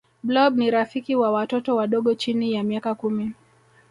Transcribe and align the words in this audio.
blob 0.23 0.57
ni 0.57 0.71
rafiki 0.71 1.15
wa 1.15 1.31
watoto 1.31 1.75
wadogo 1.75 2.13
chini 2.15 2.53
ya 2.53 2.63
miaka 2.63 2.95
kumi 2.95 3.33